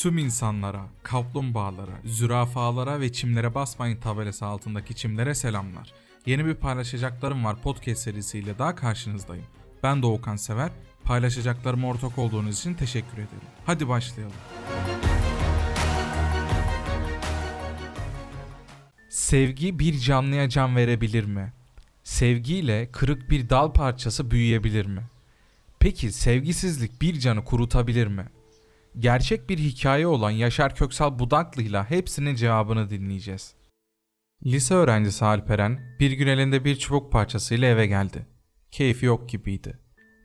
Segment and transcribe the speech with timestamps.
[0.00, 5.92] Tüm insanlara, kaplumbağalara, zürafalara ve çimlere basmayın tabelası altındaki çimlere selamlar.
[6.26, 9.46] Yeni bir paylaşacaklarım var podcast serisiyle daha karşınızdayım.
[9.82, 10.70] Ben Doğukan Sever,
[11.04, 13.48] paylaşacaklarıma ortak olduğunuz için teşekkür ederim.
[13.66, 14.36] Hadi başlayalım.
[19.10, 21.52] Sevgi bir canlıya can verebilir mi?
[22.04, 25.02] Sevgiyle kırık bir dal parçası büyüyebilir mi?
[25.80, 28.26] Peki sevgisizlik bir canı kurutabilir mi?
[28.98, 33.54] Gerçek bir hikaye olan Yaşar Köksal Budaklı'yla hepsinin cevabını dinleyeceğiz.
[34.46, 38.26] Lise öğrencisi Alperen bir gün elinde bir çubuk parçasıyla eve geldi.
[38.70, 39.78] Keyfi yok gibiydi.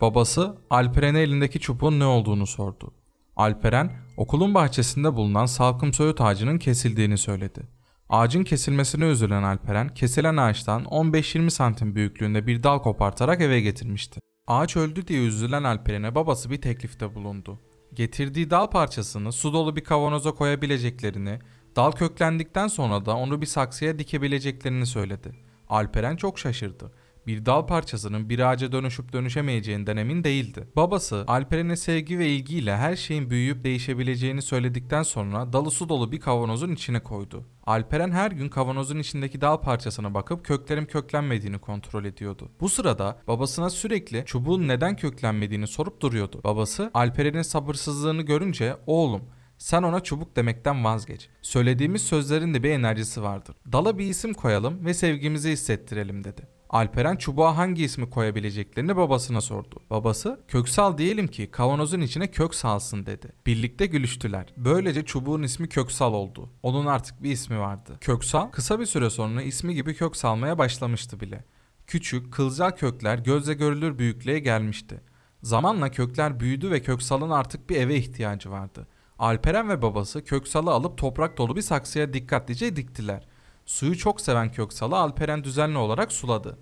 [0.00, 2.94] Babası Alperen'e elindeki çubuğun ne olduğunu sordu.
[3.36, 7.77] Alperen okulun bahçesinde bulunan salkım söğüt ağacının kesildiğini söyledi.
[8.08, 14.20] Ağacın kesilmesine üzülen Alperen kesilen ağaçtan 15-20 santim büyüklüğünde bir dal kopartarak eve getirmişti.
[14.46, 17.60] Ağaç öldü diye üzülen Alperen'e babası bir teklifte bulundu.
[17.94, 21.38] Getirdiği dal parçasını su dolu bir kavanoza koyabileceklerini,
[21.76, 25.32] dal köklendikten sonra da onu bir saksıya dikebileceklerini söyledi.
[25.68, 26.92] Alperen çok şaşırdı.
[27.28, 30.68] Bir dal parçasının bir ağaca dönüşüp dönüşemeyeceğinden emin değildi.
[30.76, 36.20] Babası Alperen'e sevgi ve ilgiyle her şeyin büyüyüp değişebileceğini söyledikten sonra dalı su dolu bir
[36.20, 37.44] kavanozun içine koydu.
[37.66, 42.50] Alperen her gün kavanozun içindeki dal parçasına bakıp köklerin köklenmediğini kontrol ediyordu.
[42.60, 46.40] Bu sırada babasına sürekli çubuğun neden köklenmediğini sorup duruyordu.
[46.44, 49.22] Babası Alperen'in sabırsızlığını görünce oğlum
[49.58, 51.28] sen ona çubuk demekten vazgeç.
[51.42, 53.56] Söylediğimiz sözlerin de bir enerjisi vardır.
[53.72, 56.57] Dala bir isim koyalım ve sevgimizi hissettirelim dedi.
[56.70, 59.80] Alperen çubuğa hangi ismi koyabileceklerini babasına sordu.
[59.90, 63.32] Babası Köksal diyelim ki kavanozun içine kök salsın dedi.
[63.46, 64.46] Birlikte gülüştüler.
[64.56, 66.50] Böylece çubuğun ismi Köksal oldu.
[66.62, 67.96] Onun artık bir ismi vardı.
[68.00, 71.44] Köksal kısa bir süre sonra ismi gibi kök salmaya başlamıştı bile.
[71.86, 75.00] Küçük, kılcal kökler gözle görülür büyüklüğe gelmişti.
[75.42, 78.88] Zamanla kökler büyüdü ve Köksal'ın artık bir eve ihtiyacı vardı.
[79.18, 83.26] Alperen ve babası Köksal'ı alıp toprak dolu bir saksıya dikkatlice diktiler.
[83.66, 86.58] Suyu çok seven Köksal'ı Alperen düzenli olarak suladı.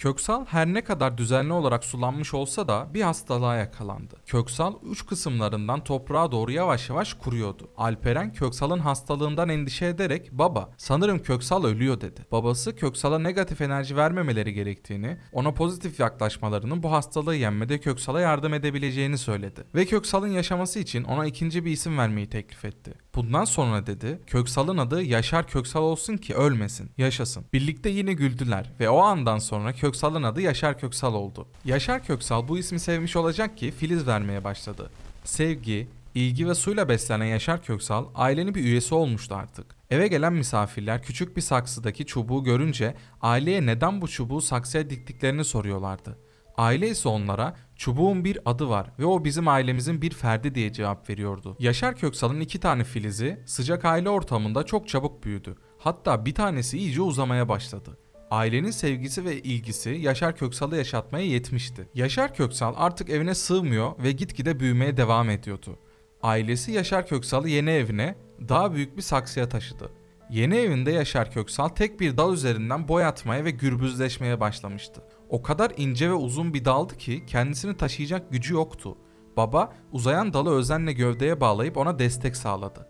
[0.00, 4.16] Köksal her ne kadar düzenli olarak sulanmış olsa da bir hastalığa yakalandı.
[4.26, 7.70] Köksal uç kısımlarından toprağa doğru yavaş yavaş kuruyordu.
[7.76, 12.26] Alperen Köksal'ın hastalığından endişe ederek baba sanırım Köksal ölüyor dedi.
[12.32, 19.18] Babası Köksal'a negatif enerji vermemeleri gerektiğini, ona pozitif yaklaşmalarının bu hastalığı yenmede Köksal'a yardım edebileceğini
[19.18, 19.64] söyledi.
[19.74, 22.94] Ve Köksal'ın yaşaması için ona ikinci bir isim vermeyi teklif etti.
[23.14, 27.44] Bundan sonra dedi Köksal'ın adı Yaşar Köksal olsun ki ölmesin, yaşasın.
[27.52, 31.48] Birlikte yine güldüler ve o andan sonra Köksal'ın adı Yaşar Köksal oldu.
[31.64, 34.90] Yaşar Köksal bu ismi sevmiş olacak ki filiz vermeye başladı.
[35.24, 39.66] Sevgi, ilgi ve suyla beslenen Yaşar Köksal ailenin bir üyesi olmuştu artık.
[39.90, 46.18] Eve gelen misafirler küçük bir saksıdaki çubuğu görünce aileye neden bu çubuğu saksıya diktiklerini soruyorlardı.
[46.56, 51.10] Aile ise onlara çubuğun bir adı var ve o bizim ailemizin bir ferdi diye cevap
[51.10, 51.56] veriyordu.
[51.58, 55.56] Yaşar Köksal'ın iki tane filizi sıcak aile ortamında çok çabuk büyüdü.
[55.78, 57.98] Hatta bir tanesi iyice uzamaya başladı.
[58.30, 61.88] Ailenin sevgisi ve ilgisi Yaşar Köksal'ı yaşatmaya yetmişti.
[61.94, 65.78] Yaşar Köksal artık evine sığmıyor ve gitgide büyümeye devam ediyordu.
[66.22, 68.14] Ailesi Yaşar Köksal'ı yeni evine
[68.48, 69.90] daha büyük bir saksıya taşıdı.
[70.30, 75.02] Yeni evinde Yaşar Köksal tek bir dal üzerinden boy atmaya ve gürbüzleşmeye başlamıştı.
[75.28, 78.98] O kadar ince ve uzun bir daldı ki kendisini taşıyacak gücü yoktu.
[79.36, 82.88] Baba uzayan dalı özenle gövdeye bağlayıp ona destek sağladı.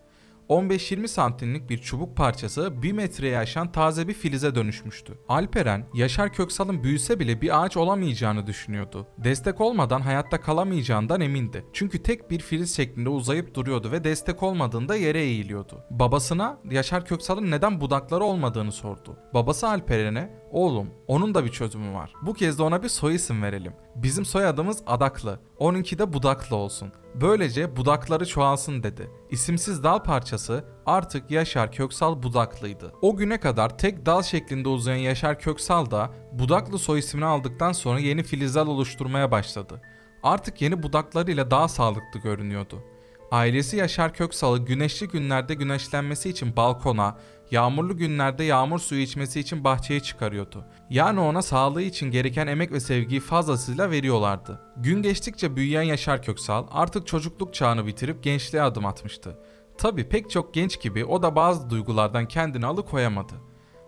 [0.51, 5.19] 15-20 santimlik bir çubuk parçası 1 metreye aşan taze bir filize dönüşmüştü.
[5.29, 9.07] Alperen, Yaşar Köksal'ın büyüse bile bir ağaç olamayacağını düşünüyordu.
[9.19, 11.65] Destek olmadan hayatta kalamayacağından emindi.
[11.73, 15.85] Çünkü tek bir filiz şeklinde uzayıp duruyordu ve destek olmadığında yere eğiliyordu.
[15.91, 19.17] Babasına Yaşar Köksal'ın neden budakları olmadığını sordu.
[19.35, 22.13] Babası Alperen'e, oğlum onun da bir çözümü var.
[22.23, 23.73] Bu kez de ona bir soy isim verelim.
[23.97, 25.41] Bizim soyadımız Adaklı.
[25.59, 26.93] Onunki de Budaklı olsun.
[27.15, 29.11] Böylece budakları çoğalsın dedi.
[29.31, 32.93] İsimsiz dal parçası artık Yaşar Köksal Budaklıydı.
[33.03, 37.99] O güne kadar tek dal şeklinde uzayan Yaşar Köksal da Budaklı soy ismini aldıktan sonra
[37.99, 39.83] yeni filizler oluşturmaya başladı.
[40.23, 42.83] Artık yeni budaklarıyla daha sağlıklı görünüyordu.
[43.31, 47.19] Ailesi Yaşar Köksal'ı güneşli günlerde güneşlenmesi için balkona,
[47.51, 50.65] yağmurlu günlerde yağmur suyu içmesi için bahçeye çıkarıyordu.
[50.91, 54.61] Yani ona sağlığı için gereken emek ve sevgiyi fazlasıyla veriyorlardı.
[54.77, 59.39] Gün geçtikçe büyüyen Yaşar Köksal artık çocukluk çağını bitirip gençliğe adım atmıştı.
[59.79, 63.35] Tabi pek çok genç gibi o da bazı duygulardan kendini alıkoyamadı.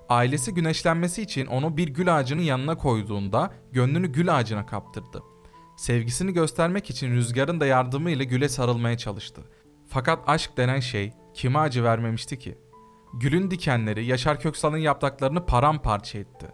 [0.08, 5.22] Ailesi güneşlenmesi için onu bir gül ağacının yanına koyduğunda gönlünü gül ağacına kaptırdı.
[5.76, 9.42] Sevgisini göstermek için rüzgarın da yardımıyla güle sarılmaya çalıştı.
[9.88, 12.58] Fakat aşk denen şey kime acı vermemişti ki?
[13.14, 16.46] Gül'ün dikenleri Yaşar Köksal'ın yapraklarını paramparça etti.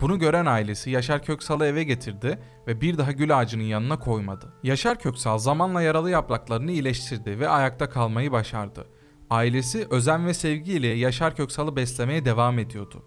[0.00, 4.52] Bunu gören ailesi Yaşar Köksal'ı eve getirdi ve bir daha gül ağacının yanına koymadı.
[4.62, 8.86] Yaşar Köksal zamanla yaralı yapraklarını iyileştirdi ve ayakta kalmayı başardı.
[9.30, 13.04] Ailesi özen ve sevgiyle Yaşar Köksal'ı beslemeye devam ediyordu.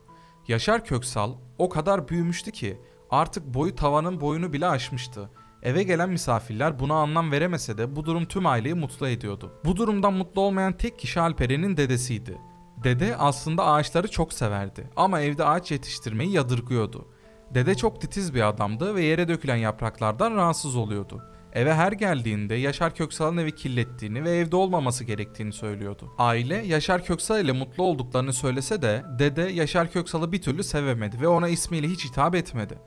[0.47, 5.29] Yaşar Köksal o kadar büyümüştü ki artık boyu tavanın boyunu bile aşmıştı.
[5.63, 9.51] Eve gelen misafirler buna anlam veremese de bu durum tüm aileyi mutlu ediyordu.
[9.65, 12.37] Bu durumdan mutlu olmayan tek kişi Alperen'in dedesiydi.
[12.83, 17.07] Dede aslında ağaçları çok severdi ama evde ağaç yetiştirmeyi yadırgıyordu.
[17.53, 21.23] Dede çok titiz bir adamdı ve yere dökülen yapraklardan rahatsız oluyordu.
[21.53, 26.13] Eve her geldiğinde Yaşar Köksal'ın evi kirlettiğini ve evde olmaması gerektiğini söylüyordu.
[26.17, 31.27] Aile Yaşar Köksal ile mutlu olduklarını söylese de dede Yaşar Köksal'ı bir türlü sevemedi ve
[31.27, 32.79] ona ismiyle hiç hitap etmedi.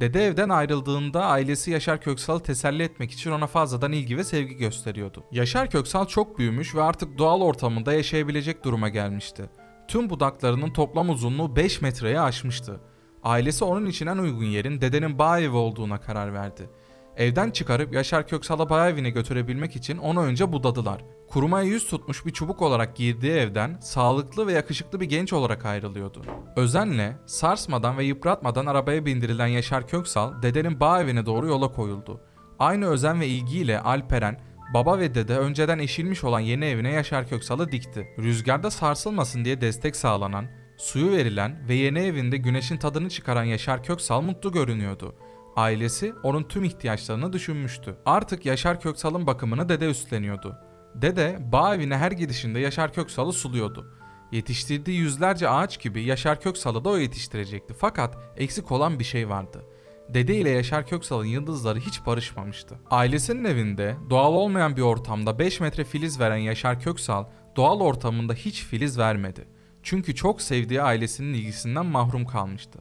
[0.00, 5.24] Dede evden ayrıldığında ailesi Yaşar Köksal'ı teselli etmek için ona fazladan ilgi ve sevgi gösteriyordu.
[5.32, 9.50] Yaşar Köksal çok büyümüş ve artık doğal ortamında yaşayabilecek duruma gelmişti.
[9.88, 12.80] Tüm budaklarının toplam uzunluğu 5 metreye aşmıştı.
[13.22, 16.70] Ailesi onun için en uygun yerin dedenin bağ evi olduğuna karar verdi.
[17.16, 21.04] Evden çıkarıp Yaşar Köksal'ı bağ evine götürebilmek için onu önce budadılar.
[21.28, 26.22] Kurumaya yüz tutmuş bir çubuk olarak girdiği evden sağlıklı ve yakışıklı bir genç olarak ayrılıyordu.
[26.56, 32.20] Özenle, sarsmadan ve yıpratmadan arabaya bindirilen Yaşar Köksal dedenin bağ evine doğru yola koyuldu.
[32.58, 34.40] Aynı özen ve ilgiyle Alperen,
[34.74, 38.08] baba ve dede önceden eşilmiş olan yeni evine Yaşar Köksal'ı dikti.
[38.18, 40.46] Rüzgarda sarsılmasın diye destek sağlanan,
[40.76, 45.14] suyu verilen ve yeni evinde güneşin tadını çıkaran Yaşar Köksal mutlu görünüyordu.
[45.56, 47.96] Ailesi onun tüm ihtiyaçlarını düşünmüştü.
[48.06, 50.58] Artık Yaşar Köksal'ın bakımını dede üstleniyordu.
[50.94, 53.92] Dede bağ evine her gidişinde Yaşar Köksal'ı suluyordu.
[54.32, 57.74] Yetiştirdiği yüzlerce ağaç gibi Yaşar Köksal'ı da o yetiştirecekti.
[57.78, 59.64] Fakat eksik olan bir şey vardı.
[60.08, 62.78] Dede ile Yaşar Köksal'ın yıldızları hiç barışmamıştı.
[62.90, 67.24] Ailesinin evinde doğal olmayan bir ortamda 5 metre filiz veren Yaşar Köksal
[67.56, 69.48] doğal ortamında hiç filiz vermedi.
[69.82, 72.78] Çünkü çok sevdiği ailesinin ilgisinden mahrum kalmıştı.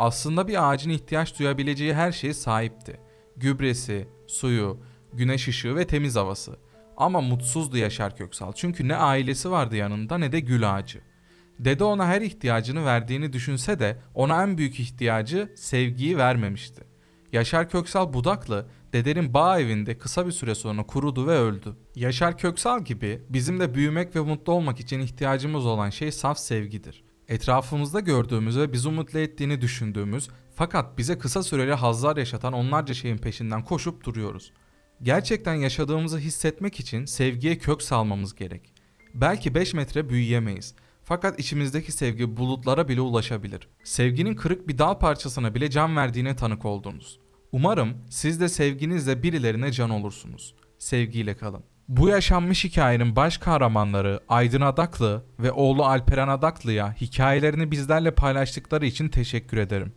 [0.00, 3.00] Aslında bir ağacın ihtiyaç duyabileceği her şeye sahipti.
[3.36, 4.80] Gübresi, suyu,
[5.12, 6.56] güneş ışığı ve temiz havası.
[6.96, 11.00] Ama mutsuzdu Yaşar Köksal çünkü ne ailesi vardı yanında ne de gül ağacı.
[11.58, 16.84] Dede ona her ihtiyacını verdiğini düşünse de ona en büyük ihtiyacı sevgiyi vermemişti.
[17.32, 21.76] Yaşar Köksal budaklı, dedenin bağ evinde kısa bir süre sonra kurudu ve öldü.
[21.94, 27.09] Yaşar Köksal gibi bizim de büyümek ve mutlu olmak için ihtiyacımız olan şey saf sevgidir.
[27.30, 33.18] Etrafımızda gördüğümüz ve bizi mutlu ettiğini düşündüğümüz fakat bize kısa süreli hazlar yaşatan onlarca şeyin
[33.18, 34.52] peşinden koşup duruyoruz.
[35.02, 38.72] Gerçekten yaşadığımızı hissetmek için sevgiye kök salmamız gerek.
[39.14, 40.74] Belki 5 metre büyüyemeyiz.
[41.04, 43.68] Fakat içimizdeki sevgi bulutlara bile ulaşabilir.
[43.84, 47.20] Sevginin kırık bir dal parçasına bile can verdiğine tanık oldunuz.
[47.52, 50.54] Umarım siz de sevginizle birilerine can olursunuz.
[50.78, 51.64] Sevgiyle kalın.
[51.90, 59.08] Bu yaşanmış hikayenin baş kahramanları Aydın Adaklı ve oğlu Alperen Adaklı'ya hikayelerini bizlerle paylaştıkları için
[59.08, 59.92] teşekkür ederim.